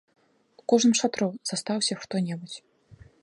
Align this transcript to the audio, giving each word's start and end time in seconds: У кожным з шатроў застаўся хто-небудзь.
У 0.61 0.63
кожным 0.73 0.93
з 0.99 1.03
шатроў 1.03 1.31
застаўся 1.51 1.93
хто-небудзь. 2.05 2.57